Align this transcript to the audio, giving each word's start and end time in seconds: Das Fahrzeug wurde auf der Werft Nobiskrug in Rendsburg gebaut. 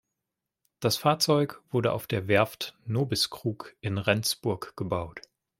Das 0.79 0.97
Fahrzeug 0.97 1.61
wurde 1.69 1.91
auf 1.93 2.07
der 2.07 2.27
Werft 2.27 2.75
Nobiskrug 2.85 3.75
in 3.81 3.99
Rendsburg 3.99 4.75
gebaut. 4.75 5.21